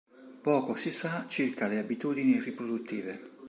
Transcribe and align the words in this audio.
Poco 0.41 0.73
si 0.73 0.89
sa 0.89 1.25
circa 1.27 1.67
le 1.67 1.77
abitudini 1.77 2.39
riproduttive. 2.41 3.37